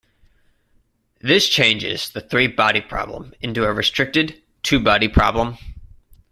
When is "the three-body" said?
2.09-2.81